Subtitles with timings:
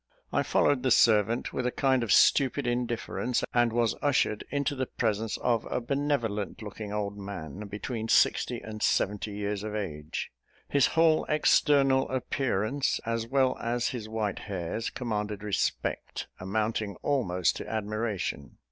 [0.33, 4.87] I followed the servant with a kind of stupid indifference, and was ushered into the
[4.87, 10.31] presence of a benevolent looking old man, between sixty and seventy years of age.
[10.67, 17.69] His whole external appearance, as well as his white hairs, commanded respect amounting almost to
[17.71, 18.57] admiration.